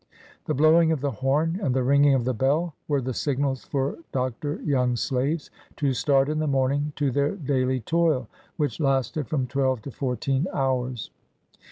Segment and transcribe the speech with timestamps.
[0.45, 3.99] The blowing of the horn and the ringing of the bell were the signals for
[4.11, 4.59] Dr.
[4.63, 8.27] Young's slaves to start in tne morning to their daily toil,
[8.57, 11.11] which lasted from twelve to fourteen hours.